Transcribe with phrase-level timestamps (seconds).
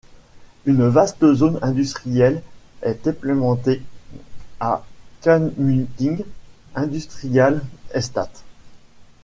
[0.65, 2.41] Une vaste zone industrielle
[2.81, 3.83] est implantée
[4.59, 4.83] à
[5.21, 6.23] Kamunting
[6.73, 7.61] Industrial
[7.93, 8.43] Estate.